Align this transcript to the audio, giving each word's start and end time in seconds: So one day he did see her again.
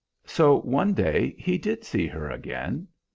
So 0.25 0.61
one 0.61 0.95
day 0.95 1.35
he 1.37 1.59
did 1.59 1.83
see 1.83 2.07
her 2.07 2.27
again. 2.31 2.87